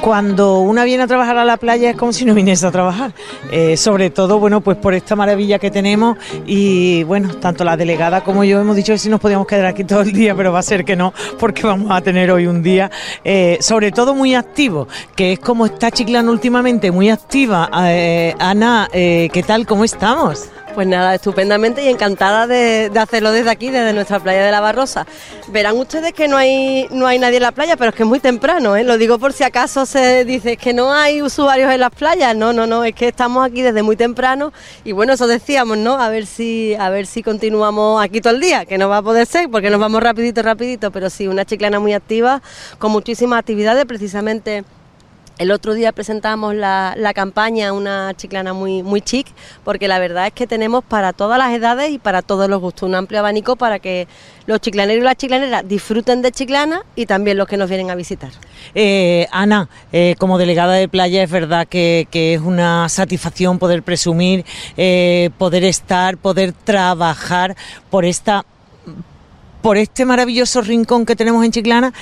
cuando 0.00 0.60
una 0.60 0.84
viene 0.84 1.04
a 1.04 1.06
trabajar 1.06 1.36
a 1.38 1.44
la 1.44 1.56
playa 1.56 1.90
es 1.90 1.96
como 1.96 2.12
si 2.12 2.24
no 2.24 2.34
viniese 2.34 2.66
a 2.66 2.70
trabajar. 2.70 3.12
Eh, 3.50 3.76
sobre 3.76 4.10
todo, 4.10 4.38
bueno, 4.38 4.60
pues 4.60 4.76
por 4.76 4.94
esta 4.94 5.14
maravilla 5.16 5.58
que 5.58 5.70
tenemos 5.70 6.18
y 6.46 7.04
bueno, 7.04 7.34
tanto 7.36 7.64
la 7.64 7.76
delegada 7.76 8.22
como 8.22 8.44
yo 8.44 8.60
hemos 8.60 8.76
dicho 8.76 8.92
que 8.92 8.98
si 8.98 9.08
nos 9.08 9.20
podíamos 9.20 9.46
quedar 9.46 9.66
aquí 9.66 9.84
todo 9.84 10.00
el 10.00 10.12
día, 10.12 10.34
pero 10.34 10.52
va 10.52 10.58
a 10.58 10.62
ser 10.62 10.84
que 10.84 10.96
no, 10.96 11.12
porque 11.38 11.66
vamos 11.66 11.90
a 11.90 12.00
tener 12.00 12.30
hoy 12.30 12.46
un 12.46 12.62
día, 12.62 12.90
eh, 13.24 13.58
sobre 13.60 13.92
todo 13.92 14.14
muy 14.14 14.34
activo, 14.34 14.88
que 15.14 15.32
es 15.32 15.38
como 15.38 15.66
está 15.66 15.90
Chiclana 15.90 16.30
últimamente, 16.30 16.90
muy 16.90 17.10
activa. 17.10 17.70
Eh, 17.86 18.34
Ana, 18.38 18.88
¿qué 18.92 19.44
tal? 19.46 19.66
¿Cómo 19.66 19.84
estamos? 19.84 20.48
Pues 20.74 20.86
nada, 20.86 21.14
estupendamente 21.14 21.82
y 21.82 21.88
encantada 21.88 22.46
de, 22.46 22.90
hacerlo 22.98 23.30
desde 23.30 23.50
aquí, 23.50 23.68
desde 23.68 23.92
nuestra 23.92 24.20
playa 24.20 24.42
de 24.42 24.50
la 24.50 24.60
Barrosa. 24.60 25.06
Verán 25.48 25.76
ustedes 25.76 26.14
que 26.14 26.28
no 26.28 26.38
hay, 26.38 26.88
no 26.90 27.06
hay 27.06 27.18
nadie 27.18 27.36
en 27.36 27.42
la 27.42 27.52
playa, 27.52 27.76
pero 27.76 27.90
es 27.90 27.94
que 27.94 28.04
es 28.04 28.08
muy 28.08 28.20
temprano, 28.20 28.74
¿eh? 28.74 28.82
lo 28.82 28.96
digo 28.96 29.18
por 29.18 29.34
si 29.34 29.44
acaso 29.44 29.84
se 29.84 30.24
dice 30.24 30.56
que 30.56 30.72
no 30.72 30.90
hay 30.90 31.20
usuarios 31.20 31.70
en 31.70 31.80
las 31.80 31.90
playas. 31.90 32.34
No, 32.34 32.54
no, 32.54 32.66
no, 32.66 32.84
es 32.84 32.94
que 32.94 33.08
estamos 33.08 33.44
aquí 33.44 33.60
desde 33.60 33.82
muy 33.82 33.96
temprano 33.96 34.52
y 34.82 34.92
bueno, 34.92 35.12
eso 35.12 35.26
decíamos, 35.26 35.76
¿no? 35.76 36.00
A 36.00 36.08
ver 36.08 36.24
si, 36.24 36.74
a 36.74 36.88
ver 36.88 37.06
si 37.06 37.22
continuamos 37.22 38.02
aquí 38.02 38.22
todo 38.22 38.32
el 38.32 38.40
día, 38.40 38.64
que 38.64 38.78
no 38.78 38.88
va 38.88 38.98
a 38.98 39.02
poder 39.02 39.26
ser 39.26 39.50
porque 39.50 39.68
nos 39.68 39.78
vamos 39.78 40.02
rapidito, 40.02 40.42
rapidito, 40.42 40.90
pero 40.90 41.10
sí, 41.10 41.28
una 41.28 41.44
chiclana 41.44 41.80
muy 41.80 41.92
activa, 41.92 42.40
con 42.78 42.92
muchísimas 42.92 43.40
actividades, 43.40 43.84
precisamente 43.84 44.64
el 45.42 45.50
otro 45.50 45.74
día 45.74 45.90
presentamos 45.90 46.54
la, 46.54 47.12
campaña, 47.14 47.72
una 47.72 48.14
chiclana 48.16 48.52
muy, 48.52 48.84
muy 48.84 49.00
chic, 49.00 49.26
porque 49.64 49.88
la 49.88 49.98
verdad 49.98 50.28
es 50.28 50.32
que 50.32 50.46
tenemos 50.46 50.84
para 50.84 51.12
todas 51.12 51.36
las 51.36 51.52
edades 51.52 51.90
y 51.90 51.98
para 51.98 52.22
todos 52.22 52.48
los 52.48 52.60
gustos 52.60 52.88
un 52.88 52.94
amplio 52.94 53.18
abanico 53.18 53.56
para 53.56 53.80
que 53.80 54.06
los 54.46 54.60
chiclaneros 54.60 55.02
y 55.02 55.04
las 55.04 55.16
chiclaneras 55.16 55.68
disfruten 55.68 56.22
de 56.22 56.30
chiclana 56.30 56.82
y 56.94 57.06
también 57.06 57.36
los 57.36 57.48
que 57.48 57.56
nos 57.56 57.68
vienen 57.68 57.90
a 57.90 57.96
visitar. 57.96 58.30
Eh, 58.76 59.26
Ana, 59.32 59.68
eh, 59.92 60.14
como 60.16 60.38
delegada 60.38 60.74
de 60.74 60.88
playa 60.88 61.24
es 61.24 61.30
verdad 61.30 61.66
que, 61.66 62.06
es 62.12 62.40
una 62.40 62.88
satisfacción 62.88 63.58
poder 63.58 63.82
presumir, 63.82 64.44
eh, 64.76 65.30
poder 65.38 65.64
estar, 65.64 66.18
poder 66.18 66.52
trabajar 66.52 67.56
por 67.90 68.04
esta 68.04 68.44
por 69.60 69.76
este 69.76 70.04
maravilloso 70.04 70.60
rincón 70.60 71.06
que 71.06 71.14
tenemos 71.14 71.44
en 71.44 71.52
Chiclana 71.52 71.92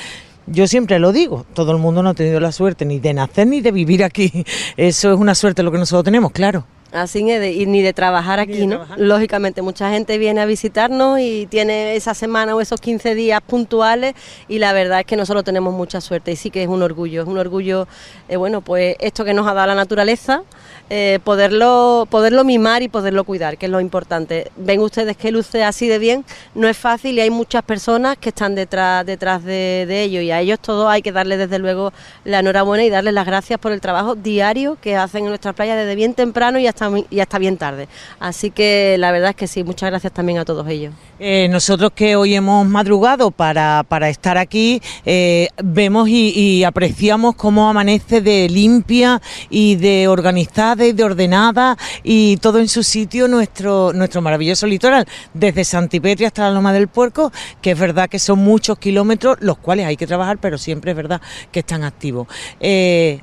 yo 0.50 0.66
siempre 0.66 0.98
lo 0.98 1.12
digo, 1.12 1.46
todo 1.54 1.72
el 1.72 1.78
mundo 1.78 2.02
no 2.02 2.10
ha 2.10 2.14
tenido 2.14 2.40
la 2.40 2.52
suerte 2.52 2.84
ni 2.84 2.98
de 2.98 3.14
nacer 3.14 3.46
ni 3.46 3.60
de 3.60 3.72
vivir 3.72 4.04
aquí. 4.04 4.44
Eso 4.76 5.12
es 5.12 5.18
una 5.18 5.34
suerte 5.34 5.62
lo 5.62 5.72
que 5.72 5.78
nosotros 5.78 6.04
tenemos, 6.04 6.32
claro. 6.32 6.64
Así 6.92 7.30
es, 7.30 7.56
y 7.56 7.66
ni 7.66 7.82
de 7.82 7.92
trabajar 7.92 8.40
aquí, 8.40 8.66
¿no? 8.66 8.84
Lógicamente, 8.96 9.62
mucha 9.62 9.90
gente 9.90 10.18
viene 10.18 10.40
a 10.40 10.46
visitarnos 10.46 11.20
y 11.20 11.46
tiene 11.46 11.94
esa 11.94 12.14
semana 12.14 12.56
o 12.56 12.60
esos 12.60 12.80
15 12.80 13.14
días 13.14 13.40
puntuales 13.42 14.14
y 14.48 14.58
la 14.58 14.72
verdad 14.72 15.00
es 15.00 15.06
que 15.06 15.16
nosotros 15.16 15.44
tenemos 15.44 15.72
mucha 15.72 16.00
suerte 16.00 16.32
y 16.32 16.36
sí 16.36 16.50
que 16.50 16.64
es 16.64 16.68
un 16.68 16.82
orgullo, 16.82 17.22
es 17.22 17.28
un 17.28 17.38
orgullo, 17.38 17.86
eh, 18.28 18.36
bueno, 18.36 18.60
pues 18.60 18.96
esto 18.98 19.24
que 19.24 19.34
nos 19.34 19.46
ha 19.46 19.54
dado 19.54 19.68
la 19.68 19.76
naturaleza, 19.76 20.42
eh, 20.88 21.20
poderlo, 21.22 22.08
poderlo 22.10 22.42
mimar 22.42 22.82
y 22.82 22.88
poderlo 22.88 23.22
cuidar, 23.22 23.56
que 23.56 23.66
es 23.66 23.72
lo 23.72 23.80
importante. 23.80 24.50
Ven 24.56 24.80
ustedes 24.80 25.16
que 25.16 25.30
luce 25.30 25.62
así 25.62 25.86
de 25.86 26.00
bien, 26.00 26.24
no 26.56 26.66
es 26.66 26.76
fácil 26.76 27.16
y 27.16 27.20
hay 27.20 27.30
muchas 27.30 27.62
personas 27.62 28.18
que 28.18 28.30
están 28.30 28.56
detrás, 28.56 29.06
detrás 29.06 29.44
de, 29.44 29.86
ello 30.02 30.20
y 30.20 30.32
a 30.32 30.40
ellos 30.40 30.58
todos 30.58 30.90
hay 30.90 31.02
que 31.02 31.12
darles 31.12 31.38
desde 31.38 31.60
luego 31.60 31.92
la 32.24 32.40
enhorabuena 32.40 32.82
y 32.82 32.90
darles 32.90 33.14
las 33.14 33.26
gracias 33.26 33.60
por 33.60 33.70
el 33.70 33.80
trabajo 33.80 34.16
diario 34.16 34.76
que 34.80 34.96
hacen 34.96 35.24
en 35.24 35.28
nuestra 35.28 35.52
playa 35.52 35.76
desde 35.76 35.94
bien 35.94 36.14
temprano 36.14 36.58
y 36.58 36.66
hasta, 36.66 36.79
y 37.10 37.20
hasta 37.20 37.38
bien 37.38 37.56
tarde. 37.56 37.88
Así 38.18 38.50
que 38.50 38.96
la 38.98 39.12
verdad 39.12 39.30
es 39.30 39.36
que 39.36 39.46
sí, 39.46 39.64
muchas 39.64 39.90
gracias 39.90 40.12
también 40.12 40.38
a 40.38 40.44
todos 40.44 40.66
ellos. 40.68 40.94
Eh, 41.18 41.48
nosotros 41.50 41.92
que 41.94 42.16
hoy 42.16 42.34
hemos 42.34 42.66
madrugado 42.66 43.30
para, 43.30 43.84
para 43.88 44.08
estar 44.08 44.38
aquí, 44.38 44.80
eh, 45.04 45.48
vemos 45.62 46.08
y, 46.08 46.32
y 46.34 46.64
apreciamos 46.64 47.34
cómo 47.36 47.68
amanece 47.68 48.20
de 48.20 48.48
limpia 48.48 49.20
y 49.50 49.76
de 49.76 50.08
organizada 50.08 50.60
de 50.76 51.04
ordenada 51.04 51.76
y 52.02 52.36
todo 52.38 52.58
en 52.58 52.68
su 52.68 52.82
sitio 52.82 53.28
nuestro, 53.28 53.92
nuestro 53.92 54.22
maravilloso 54.22 54.66
litoral, 54.66 55.06
desde 55.34 55.64
Santipetri 55.64 56.24
hasta 56.24 56.42
la 56.42 56.50
Loma 56.52 56.72
del 56.72 56.88
Puerco, 56.88 57.32
que 57.60 57.72
es 57.72 57.78
verdad 57.78 58.08
que 58.08 58.18
son 58.18 58.38
muchos 58.38 58.78
kilómetros, 58.78 59.38
los 59.40 59.58
cuales 59.58 59.86
hay 59.86 59.96
que 59.96 60.06
trabajar, 60.06 60.38
pero 60.38 60.58
siempre 60.58 60.92
es 60.92 60.96
verdad 60.96 61.20
que 61.50 61.60
están 61.60 61.82
activos. 61.82 62.28
Eh, 62.60 63.20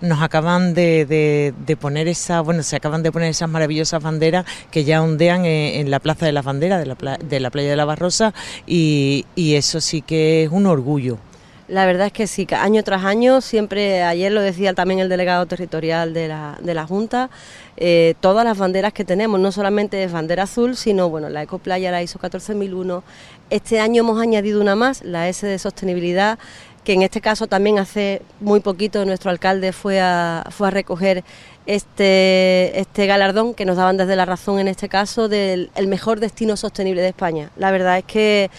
nos 0.00 0.22
acaban 0.22 0.74
de, 0.74 1.54
poner 1.80 2.08
esa, 2.08 2.40
bueno, 2.40 2.62
se 2.62 2.76
acaban 2.76 3.02
de 3.02 3.12
poner 3.12 3.30
esas 3.30 3.48
maravillosas 3.48 4.02
banderas 4.02 4.44
que 4.70 4.84
ya 4.84 5.02
ondean 5.02 5.44
en, 5.44 5.90
la 5.90 6.00
Plaza 6.00 6.26
de 6.26 6.32
las 6.32 6.44
Banderas 6.44 6.80
de 6.80 6.86
la, 6.86 7.18
de 7.18 7.40
la 7.40 7.50
playa 7.50 7.70
de 7.70 7.76
la 7.76 7.84
Barrosa 7.84 8.34
y, 8.66 9.26
y 9.34 9.54
eso 9.54 9.80
sí 9.80 10.02
que 10.02 10.44
es 10.44 10.50
un 10.50 10.66
orgullo. 10.66 11.18
La 11.66 11.86
verdad 11.86 12.08
es 12.08 12.12
que 12.12 12.26
sí, 12.26 12.46
año 12.50 12.82
tras 12.82 13.04
año, 13.04 13.40
siempre, 13.40 14.02
ayer 14.02 14.30
lo 14.30 14.42
decía 14.42 14.74
también 14.74 15.00
el 15.00 15.08
delegado 15.08 15.46
territorial 15.46 16.12
de 16.12 16.28
la, 16.28 16.58
de 16.60 16.74
la 16.74 16.86
Junta, 16.86 17.30
eh, 17.78 18.14
todas 18.20 18.44
las 18.44 18.58
banderas 18.58 18.92
que 18.92 19.06
tenemos, 19.06 19.40
no 19.40 19.50
solamente 19.50 20.04
es 20.04 20.12
bandera 20.12 20.42
azul, 20.42 20.76
sino 20.76 21.08
bueno, 21.08 21.30
la 21.30 21.42
Ecoplaya, 21.42 21.90
la 21.90 22.02
ISO 22.02 22.18
14001. 22.18 23.02
Este 23.48 23.80
año 23.80 24.02
hemos 24.02 24.20
añadido 24.20 24.60
una 24.60 24.76
más, 24.76 25.02
la 25.04 25.26
S 25.30 25.46
de 25.46 25.58
sostenibilidad, 25.58 26.38
que 26.84 26.92
en 26.92 27.02
este 27.02 27.20
caso 27.20 27.46
también 27.46 27.78
hace 27.78 28.22
muy 28.40 28.60
poquito 28.60 29.04
nuestro 29.04 29.30
alcalde 29.30 29.72
fue 29.72 30.00
a, 30.00 30.44
fue 30.50 30.68
a 30.68 30.70
recoger 30.70 31.24
este, 31.66 32.78
este 32.78 33.06
galardón 33.06 33.54
que 33.54 33.64
nos 33.64 33.76
daban 33.76 33.96
desde 33.96 34.16
la 34.16 34.26
razón 34.26 34.58
en 34.58 34.68
este 34.68 34.88
caso 34.88 35.28
del 35.28 35.70
el 35.74 35.86
mejor 35.86 36.20
destino 36.20 36.56
sostenible 36.56 37.00
de 37.00 37.08
España. 37.08 37.50
La 37.56 37.70
verdad 37.70 37.98
es 37.98 38.04
que 38.04 38.50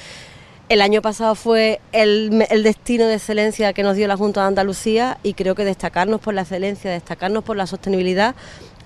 el 0.68 0.82
año 0.82 1.04
pasado 1.04 1.36
fue 1.36 1.80
el, 1.92 2.32
destino 2.64 3.06
de 3.06 3.14
excelencia 3.14 3.74
que 3.74 3.84
nos 3.84 3.96
dio 3.96 4.08
la 4.08 4.18
Junta 4.18 4.42
de 4.42 4.48
Andalucía 4.48 5.20
y 5.22 5.36
creo 5.36 5.54
que 5.54 5.64
destacarnos 5.64 6.20
por 6.20 6.34
la 6.34 6.42
excelencia, 6.42 6.90
destacarnos 6.90 7.44
por 7.44 7.56
la 7.56 7.68
sostenibilidad 7.68 8.36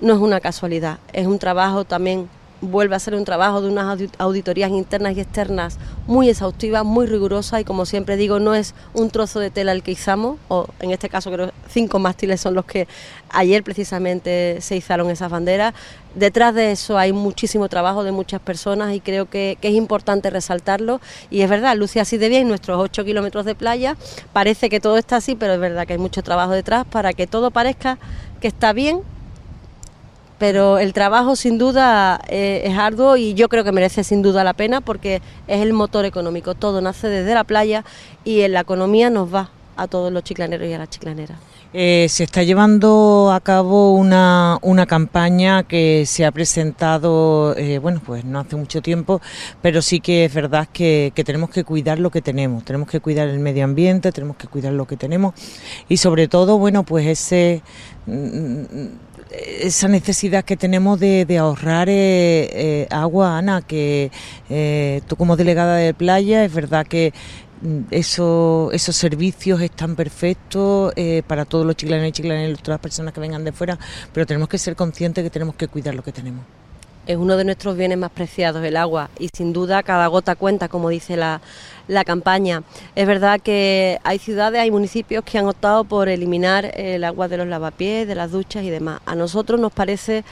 no 0.01 0.13
es 0.13 0.19
una 0.19 0.41
casualidad, 0.41 0.99
es 1.13 1.27
un 1.27 1.39
trabajo 1.39 1.85
también 1.85 2.29
vuelve 2.61 2.95
a 2.95 2.99
ser 2.99 3.15
un 3.15 3.25
trabajo 3.25 3.61
de 3.61 3.69
unas 3.69 3.99
auditorías 4.17 4.71
internas 4.71 5.15
y 5.15 5.21
externas 5.21 5.77
muy 6.07 6.29
exhaustivas, 6.29 6.83
muy 6.83 7.05
rigurosas 7.05 7.61
y 7.61 7.63
como 7.63 7.85
siempre 7.85 8.17
digo, 8.17 8.39
no 8.39 8.55
es 8.55 8.73
un 8.93 9.09
trozo 9.09 9.39
de 9.39 9.49
tela 9.49 9.71
el 9.71 9.83
que 9.83 9.91
izamos, 9.91 10.37
o 10.47 10.67
en 10.79 10.91
este 10.91 11.09
caso 11.09 11.31
creo 11.31 11.51
cinco 11.69 11.99
mástiles 11.99 12.41
son 12.41 12.55
los 12.55 12.65
que 12.65 12.87
ayer 13.29 13.63
precisamente 13.63 14.57
se 14.61 14.75
izaron 14.75 15.09
esas 15.09 15.31
banderas. 15.31 15.73
Detrás 16.15 16.55
de 16.55 16.71
eso 16.71 16.97
hay 16.97 17.13
muchísimo 17.13 17.69
trabajo 17.69 18.03
de 18.03 18.11
muchas 18.11 18.41
personas 18.41 18.93
y 18.93 18.99
creo 18.99 19.29
que, 19.29 19.57
es 19.61 19.73
importante 19.73 20.29
resaltarlo. 20.29 20.99
Y 21.29 21.41
es 21.41 21.49
verdad, 21.49 21.75
luce 21.77 21.99
así 21.99 22.17
de 22.17 22.29
bien 22.29 22.47
nuestros 22.47 22.79
ocho 22.79 23.05
kilómetros 23.05 23.45
de 23.45 23.55
playa, 23.55 23.95
parece 24.33 24.69
que 24.69 24.79
todo 24.79 24.97
está 24.97 25.17
así, 25.17 25.35
pero 25.35 25.53
es 25.53 25.59
verdad 25.59 25.85
que 25.85 25.93
hay 25.93 25.99
mucho 25.99 26.23
trabajo 26.23 26.53
detrás 26.53 26.85
para 26.85 27.13
que 27.13 27.27
todo 27.27 27.51
parezca 27.51 27.99
que 28.41 28.47
está 28.47 28.73
bien 28.73 29.01
pero 30.39 30.79
el 30.79 30.93
trabajo 30.93 31.35
sin 31.35 31.57
duda 31.57 32.19
eh, 32.29 32.63
es 32.65 32.77
arduo 32.77 33.17
y 33.17 33.35
yo 33.35 33.49
creo 33.49 33.63
que 33.63 33.71
merece 33.71 34.03
sin 34.03 34.21
duda 34.21 34.43
la 34.43 34.53
pena 34.53 34.81
porque 34.81 35.21
es 35.47 35.61
el 35.61 35.73
motor 35.73 36.05
económico. 36.05 36.55
Todo 36.55 36.81
nace 36.81 37.07
desde 37.09 37.35
la 37.35 37.43
playa 37.43 37.85
y 38.23 38.41
en 38.41 38.53
la 38.53 38.61
economía 38.61 39.09
nos 39.09 39.33
va 39.33 39.51
a 39.81 39.87
todos 39.87 40.11
los 40.11 40.23
chiclaneros 40.23 40.67
y 40.67 40.73
a 40.73 40.77
las 40.77 40.89
chiclaneras. 40.89 41.37
Eh, 41.71 42.07
se 42.09 42.23
está 42.23 42.41
llevando 42.41 43.31
a 43.31 43.39
cabo 43.41 43.93
una, 43.93 44.57
una 44.63 44.87
campaña 44.87 45.63
que 45.63 46.03
se 46.07 46.25
ha 46.25 46.31
presentado, 46.31 47.55
eh, 47.57 47.77
bueno, 47.77 48.01
pues 48.03 48.25
no 48.25 48.39
hace 48.39 48.55
mucho 48.55 48.81
tiempo, 48.81 49.21
pero 49.61 49.83
sí 49.83 49.99
que 49.99 50.25
es 50.25 50.33
verdad 50.33 50.67
que, 50.73 51.11
que, 51.13 51.23
tenemos 51.23 51.51
que 51.51 51.63
cuidar 51.63 51.99
lo 51.99 52.09
que 52.09 52.23
tenemos, 52.23 52.65
tenemos 52.65 52.89
que 52.89 52.99
cuidar 52.99 53.27
el 53.27 53.39
medio 53.39 53.65
ambiente, 53.65 54.11
tenemos 54.11 54.35
que 54.35 54.47
cuidar 54.47 54.73
lo 54.73 54.87
que 54.87 54.97
tenemos 54.97 55.35
y 55.87 55.97
sobre 55.97 56.27
todo, 56.27 56.57
bueno, 56.57 56.83
pues 56.83 57.05
ese 57.05 57.61
mm, 58.07 58.87
esa 59.61 59.87
necesidad 59.87 60.43
que 60.43 60.57
tenemos 60.57 60.99
de, 60.99 61.37
ahorrar 61.37 61.87
eh, 61.87 62.87
agua, 62.89 63.37
Ana, 63.37 63.61
que 63.61 64.09
tú 65.07 65.15
como 65.17 65.37
delegada 65.37 65.75
de 65.75 65.93
playa, 65.93 66.43
es 66.43 66.51
verdad 66.51 66.87
que 66.87 67.13
eso, 67.91 68.69
esos 68.71 68.95
servicios 68.95 69.61
están 69.61 69.95
perfectos 69.95 70.93
para 71.27 71.45
todos 71.45 71.65
los 71.65 71.75
chiclanos 71.75 72.07
y 72.07 72.11
chiclanas 72.11 72.49
y 72.51 72.53
todas 72.53 72.75
las 72.75 72.79
personas 72.79 73.13
que 73.13 73.19
vengan 73.19 73.43
de 73.43 73.51
fuera, 73.51 73.77
pero 74.13 74.25
tenemos 74.25 74.49
que 74.49 74.57
ser 74.57 74.75
conscientes 74.75 75.23
que 75.23 75.29
tenemos 75.29 75.55
que 75.55 75.67
cuidar 75.67 75.95
lo 75.95 76.03
que 76.03 76.11
tenemos 76.11 76.43
es 77.09 77.17
uno 77.17 77.37
de 77.37 77.43
nuestros 77.43 77.75
bienes 77.75 77.97
más 77.97 78.11
preciados, 78.11 78.63
el 78.63 78.77
agua, 78.77 79.09
y 79.17 79.29
sin 79.29 79.51
duda 79.51 79.81
cada 79.81 80.05
gota 80.05 80.35
cuenta, 80.35 80.67
como 80.67 80.89
dice 80.89 81.17
la, 81.17 81.41
campaña. 82.05 82.61
Es 82.95 83.07
verdad 83.07 83.41
que 83.41 83.97
hay 84.03 84.19
ciudades, 84.19 84.61
hay 84.61 84.69
municipios 84.69 85.23
que 85.23 85.39
han 85.39 85.47
optado 85.47 85.85
por 85.85 86.07
eliminar 86.07 86.71
el 86.75 87.03
agua 87.03 87.27
de 87.27 87.37
los 87.37 87.47
lavapiés, 87.47 88.07
de 88.07 88.13
las 88.13 88.29
duchas 88.29 88.63
y 88.63 88.69
demás. 88.69 89.01
A 89.07 89.15
nosotros 89.15 89.59
nos 89.59 89.71
parece 89.71 90.23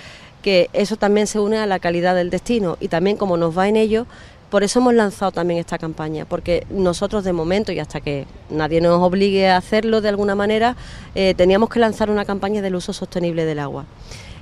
que 0.44 0.70
eso 0.72 0.98
también 0.98 1.26
se 1.26 1.40
une 1.40 1.58
a 1.58 1.66
la 1.66 1.80
calidad 1.80 2.14
del 2.14 2.30
destino 2.30 2.78
y 2.80 2.90
también 2.90 3.18
como 3.18 3.38
nos 3.38 3.58
va 3.58 3.68
en 3.68 3.76
ello, 3.76 4.06
por 4.50 4.64
eso 4.64 4.80
hemos 4.80 4.94
lanzado 4.94 5.32
también 5.32 5.60
esta 5.60 5.78
campaña, 5.78 6.26
porque 6.26 6.66
nosotros 6.70 7.24
de 7.24 7.34
momento, 7.34 7.72
y 7.72 7.80
hasta 7.80 8.02
que 8.02 8.26
nadie 8.50 8.80
nos 8.82 9.02
obligue 9.02 9.50
a 9.50 9.58
hacerlo 9.58 10.02
de 10.02 10.10
alguna 10.10 10.36
manera, 10.36 10.76
eh, 11.16 11.34
teníamos 11.36 11.70
que 11.70 11.80
lanzar 11.80 12.10
una 12.10 12.26
campaña 12.26 12.62
del 12.62 12.76
uso 12.76 12.94
sostenible 12.94 13.46
del 13.46 13.60
agua. 13.60 13.86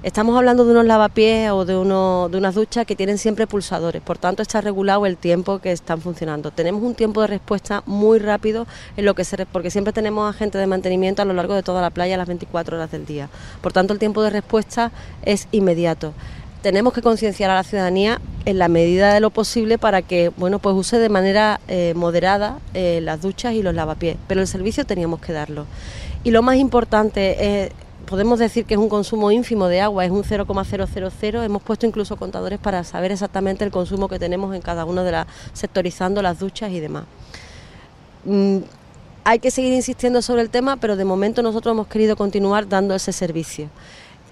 Estamos 0.04 0.38
hablando 0.38 0.66
de 0.66 0.72
unos 0.72 0.86
lavapiés 0.86 1.50
o 1.50 1.66
de, 1.66 1.76
uno, 1.76 2.30
de 2.30 2.38
unas 2.38 2.54
duchas 2.54 2.86
que 2.86 2.96
tienen 2.96 3.18
siempre 3.18 3.48
pulsadores, 3.48 4.04
por 4.04 4.20
tanto 4.20 4.44
está 4.44 4.62
regulado 4.62 5.08
el 5.08 5.18
tiempo 5.18 5.58
que 5.58 5.72
están 5.72 6.00
funcionando. 6.00 6.52
Tenemos 6.52 6.84
un 6.84 6.94
tiempo 6.94 7.22
de 7.22 7.28
respuesta 7.28 7.82
muy 7.88 8.20
rápido 8.20 8.68
en 8.98 9.06
lo 9.06 9.16
que 9.16 9.24
se, 9.24 9.48
porque 9.48 9.72
siempre 9.72 9.94
tenemos 9.94 10.30
agentes 10.30 10.62
de 10.62 10.68
mantenimiento 10.68 11.24
a 11.24 11.26
lo 11.26 11.34
largo 11.34 11.56
de 11.56 11.64
toda 11.64 11.82
la 11.82 11.90
playa 11.90 12.14
a 12.14 12.18
las 12.20 12.28
24 12.28 12.78
horas 12.78 12.92
del 12.92 13.08
día. 13.08 13.30
Por 13.62 13.74
tanto, 13.74 13.94
el 13.94 14.00
tiempo 14.00 14.22
de 14.22 14.30
respuesta 14.30 14.92
es 15.24 15.48
inmediato 15.52 16.14
tenemos 16.66 16.94
que 16.94 17.04
concienciar 17.04 17.52
a 17.52 17.54
la 17.54 17.64
ciudadanía 17.64 18.20
en 18.46 18.58
la 18.58 18.70
medida 18.70 19.14
de 19.14 19.20
lo 19.20 19.30
posible 19.30 19.78
para 19.78 20.02
que 20.02 20.30
bueno 20.36 20.58
pues 20.58 20.76
use 20.76 20.98
de 20.98 21.10
manera 21.10 21.60
eh, 21.68 21.94
moderada 21.96 22.58
eh, 22.74 23.02
las 23.04 23.22
duchas 23.22 23.54
y 23.54 23.62
los 23.62 23.76
lavapiés 23.76 24.18
pero 24.28 24.42
el 24.42 24.48
servicio 24.48 24.84
teníamos 24.84 25.22
que 25.22 25.32
darlo 25.32 25.68
y 26.24 26.32
lo 26.32 26.42
más 26.42 26.56
importante 26.56 27.66
es 27.66 27.72
podemos 28.08 28.40
decir 28.40 28.66
que 28.66 28.74
es 28.74 28.80
un 28.80 28.90
consumo 28.90 29.32
ínfimo 29.32 29.68
de 29.68 29.82
agua, 29.82 30.06
es 30.06 30.12
un 30.12 30.24
0,000. 30.24 31.44
Hemos 31.44 31.64
puesto 31.64 31.88
incluso 31.88 32.18
contadores 32.18 32.60
para 32.60 32.84
saber 32.84 33.12
exactamente 33.12 33.64
el 33.66 33.72
consumo 33.72 34.08
que 34.08 34.20
tenemos 34.20 34.56
en 34.56 34.62
cada 34.62 34.86
uno 34.86 35.04
de 35.04 35.12
las, 35.12 35.28
sectorizando 35.54 36.22
las 36.22 36.38
duchas 36.38 36.72
y 36.72 36.80
demás. 36.80 37.06
Mm, 38.26 38.60
hay 39.24 39.40
que 39.40 39.50
seguir 39.50 39.74
insistiendo 39.74 40.22
sobre 40.22 40.44
el 40.44 40.52
tema, 40.52 40.78
pero 40.78 40.96
de 40.96 41.04
momento 41.04 41.42
nosotros 41.42 41.74
hemos 41.74 41.88
querido 41.88 42.16
continuar 42.16 42.70
dando 42.70 42.94
ese 42.94 43.12
servicio. 43.12 43.70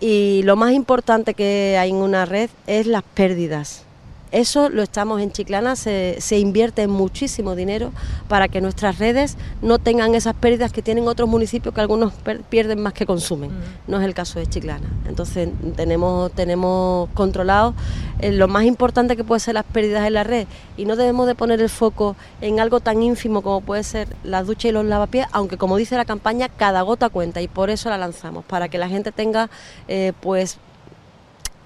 Y 0.06 0.44
lo 0.44 0.58
más 0.58 0.74
importante 0.74 1.34
que 1.34 1.78
hay 1.80 1.92
en 1.92 1.96
una 1.96 2.26
red 2.26 2.50
es 2.68 2.88
las 2.88 3.04
pérdidas. 3.04 3.86
Eso 4.34 4.70
lo 4.70 4.82
estamos 4.82 5.22
en 5.22 5.32
Chiclana, 5.32 5.76
se, 5.76 6.18
invierte 6.40 6.88
muchísimo 6.88 7.56
dinero 7.56 7.92
para 8.28 8.48
que 8.48 8.62
nuestras 8.62 8.98
redes 8.98 9.38
no 9.62 9.78
tengan 9.78 10.16
esas 10.16 10.34
pérdidas 10.34 10.74
que 10.74 10.82
tienen 10.82 11.08
otros 11.08 11.30
municipios 11.30 11.72
que 11.72 11.82
algunos 11.82 12.14
pierden 12.50 12.82
más 12.82 12.94
que 12.94 13.06
consumen. 13.06 13.52
No 13.86 14.00
es 14.00 14.06
el 14.06 14.16
caso 14.16 14.40
de 14.40 14.48
Chiclana. 14.48 14.90
Entonces 15.08 15.50
tenemos, 15.76 16.32
tenemos 16.32 17.10
controlado 17.14 17.76
eh, 18.22 18.32
lo 18.32 18.48
más 18.48 18.64
importante 18.64 19.16
que 19.16 19.24
puede 19.24 19.40
ser 19.40 19.54
las 19.54 19.66
pérdidas 19.66 20.08
en 20.08 20.14
la 20.14 20.24
red 20.24 20.48
y 20.78 20.86
no 20.86 20.96
debemos 20.96 21.28
de 21.28 21.36
poner 21.36 21.62
el 21.62 21.70
foco 21.70 22.16
en 22.42 22.60
algo 22.60 22.80
tan 22.80 23.04
ínfimo 23.04 23.44
como 23.44 23.62
puede 23.62 23.84
ser 23.84 24.08
las 24.24 24.48
duchas 24.48 24.66
y 24.66 24.72
los 24.72 24.84
lavapiés, 24.84 25.28
aunque 25.32 25.58
como 25.58 25.78
dice 25.78 25.96
la 25.96 26.06
campaña, 26.06 26.50
cada 26.50 26.82
gota 26.82 27.10
cuenta 27.10 27.40
y 27.40 27.48
por 27.48 27.70
eso 27.70 27.92
la 27.92 28.00
lanzamos, 28.00 28.44
para 28.46 28.68
que 28.68 28.80
la 28.80 28.90
gente 28.90 29.12
tenga 29.12 29.52
eh, 29.88 30.12
pues 30.22 30.58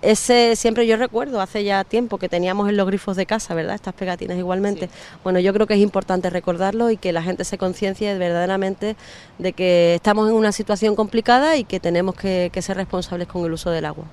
ese 0.01 0.55
siempre 0.55 0.85
yo 0.85 0.97
recuerdo 0.97 1.41
hace 1.41 1.63
ya 1.63 1.83
tiempo 1.83 2.17
que 2.17 2.29
teníamos 2.29 2.69
en 2.69 2.77
los 2.77 2.87
grifos 2.87 3.15
de 3.15 3.25
casa, 3.25 3.53
¿verdad? 3.53 3.75
Estas 3.75 3.93
pegatinas 3.93 4.37
igualmente. 4.37 4.89
Bueno, 5.23 5.39
yo 5.39 5.53
creo 5.53 5.67
que 5.67 5.73
es 5.73 5.79
importante 5.79 6.29
recordarlo 6.29 6.91
y 6.91 6.97
que 6.97 7.11
la 7.11 7.23
gente 7.23 7.43
se 7.43 7.57
conciencie 7.57 8.15
verdaderamente 8.17 8.95
de 9.37 9.53
que 9.53 9.95
estamos 9.95 10.29
en 10.29 10.35
una 10.35 10.51
situación 10.51 10.95
complicada 10.95 11.57
y 11.57 11.63
que 11.63 11.79
tenemos 11.79 12.15
que, 12.15 12.51
ser 12.57 12.77
responsables 12.77 13.27
con 13.27 13.45
el 13.45 13.53
uso 13.53 13.69
del 13.69 13.85
agua. 13.85 14.05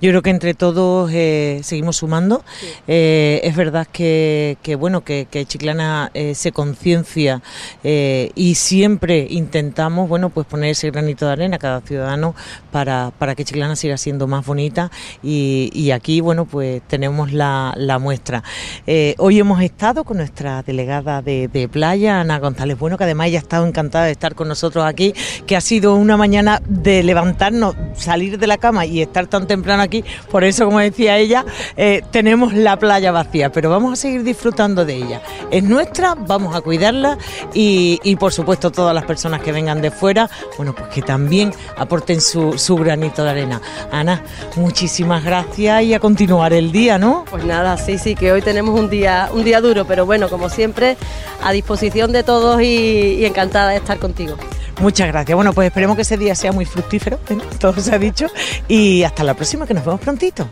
Yo 0.00 0.10
creo 0.10 0.20
que 0.20 0.30
entre 0.30 0.54
todos 0.54 1.10
eh, 1.12 1.60
seguimos 1.62 1.96
sumando. 1.96 2.44
Eh, 2.86 3.40
es 3.44 3.56
verdad 3.56 3.86
que, 3.90 4.56
bueno 4.78 5.04
que, 5.04 5.26
Chiclana 5.46 6.10
eh, 6.14 6.34
se 6.34 6.52
conciencia 6.52 7.40
y 7.82 8.54
siempre 8.56 9.26
intentamos 9.30 10.08
bueno 10.08 10.30
pues 10.30 10.46
poner 10.46 10.70
ese 10.70 10.90
granito 10.90 11.26
de 11.26 11.32
arena 11.32 11.56
a 11.56 11.58
cada 11.58 11.80
ciudadano 11.80 12.34
para, 12.72 13.12
para 13.18 13.34
que 13.34 13.44
Chiclana 13.44 13.76
siga 13.76 13.96
siendo 13.96 14.26
más 14.26 14.44
bonita 14.44 14.90
y, 15.22 15.90
aquí, 15.90 16.20
bueno, 16.20 16.44
pues 16.44 16.82
tenemos 16.86 17.32
la, 17.32 17.98
muestra. 18.00 18.42
Eh, 18.86 19.14
hoy 19.18 19.38
hemos 19.38 19.60
estado 19.62 20.04
con 20.04 20.18
nuestra 20.18 20.62
delegada 20.62 21.22
de, 21.22 21.68
playa, 21.70 22.20
Ana 22.20 22.38
González 22.38 22.78
Bueno, 22.78 22.96
que 22.96 23.04
además 23.04 23.28
ella 23.28 23.38
ha 23.38 23.42
estado 23.42 23.66
encantada 23.66 24.04
de 24.04 24.12
estar 24.12 24.34
con 24.34 24.48
nosotros 24.48 24.84
aquí, 24.84 25.14
que 25.46 25.56
ha 25.56 25.60
sido 25.60 25.94
una 25.94 26.16
mañana 26.16 26.62
de 26.66 27.02
levantarnos, 27.02 27.74
salir 27.94 28.38
de 28.38 28.46
la 28.46 28.58
cama 28.58 28.86
y 28.86 29.02
estar 29.02 29.26
tan 29.26 29.46
temprano 29.46 29.82
aquí. 29.82 30.04
Por 30.30 30.44
eso, 30.44 30.64
como 30.64 30.78
decía 30.78 31.18
ella, 31.18 31.44
eh, 31.76 32.02
tenemos 32.10 32.54
la 32.54 32.78
playa 32.78 33.10
vacía, 33.10 33.50
pero 33.50 33.70
vamos 33.70 33.92
a 33.94 33.96
seguir 33.96 34.22
disfrutando 34.22 34.84
de 34.84 34.96
ella. 34.96 35.22
Es 35.50 35.62
nuestra, 35.62 36.14
vamos 36.14 36.54
a 36.54 36.60
cuidarla 36.60 37.18
y, 37.52 38.16
por 38.16 38.32
supuesto 38.32 38.70
todas 38.70 38.94
las 38.94 39.04
personas 39.04 39.40
que 39.42 39.52
vengan 39.52 39.80
de 39.80 39.90
fuera, 39.90 40.28
bueno, 40.56 40.74
pues 40.74 40.88
que 40.88 41.02
también 41.02 41.52
aporten 41.76 42.20
su, 42.20 42.58
su 42.58 42.76
granito 42.76 43.24
de 43.24 43.30
arena. 43.30 43.60
Ana, 43.90 44.22
muchísimas 44.56 44.97
muchísimas 44.98 45.22
gracias 45.22 45.82
y 45.84 45.94
a 45.94 46.00
continuar 46.00 46.52
el 46.52 46.72
día, 46.72 46.98
¿no? 46.98 47.24
Pues 47.30 47.44
nada, 47.44 47.76
sí, 47.76 47.98
sí, 47.98 48.16
que 48.16 48.32
hoy 48.32 48.42
tenemos 48.42 48.76
un 48.76 48.90
día, 48.90 49.30
un 49.32 49.44
día 49.44 49.60
duro, 49.60 49.84
pero 49.84 50.04
bueno, 50.06 50.28
como 50.28 50.48
siempre, 50.48 50.96
a 51.40 51.52
disposición 51.52 52.10
de 52.10 52.24
todos 52.24 52.60
y, 52.60 53.24
encantada 53.24 53.70
de 53.70 53.76
estar 53.76 54.00
contigo. 54.00 54.36
Muchas 54.80 55.06
gracias. 55.06 55.36
Bueno, 55.36 55.52
pues 55.52 55.68
esperemos 55.68 55.94
que 55.94 56.02
ese 56.02 56.16
día 56.16 56.34
sea 56.34 56.50
muy 56.50 56.64
fructífero, 56.64 57.20
todo 57.60 57.80
se 57.80 57.94
ha 57.94 57.98
dicho, 58.00 58.26
y 58.66 59.04
hasta 59.04 59.22
la 59.22 59.34
próxima, 59.34 59.68
que 59.68 59.74
nos 59.74 59.84
vemos 59.84 60.00
prontito. 60.00 60.48